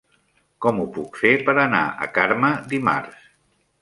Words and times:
Com 0.65 0.79
ho 0.83 0.85
puc 0.95 1.19
fer 1.23 1.33
per 1.49 1.55
anar 1.65 1.83
a 2.07 2.11
Carme 2.19 2.51
dimarts? 2.73 3.21